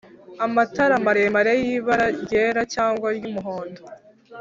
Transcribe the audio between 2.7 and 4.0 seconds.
cyangwa ry'umuhondo